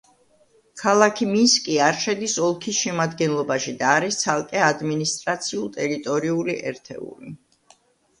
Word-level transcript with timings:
ქალაქი 0.81 1.25
მინსკი 1.33 1.75
არ 1.87 1.99
შედის 2.05 2.37
ოლქის 2.47 2.79
შემადგენლობაში 2.85 3.73
და 3.81 3.91
არის 3.97 4.17
ცალკე 4.21 4.63
ადმინისტრაციულ—ტერიტორიული 4.69 6.57
ერთეული. 6.73 7.35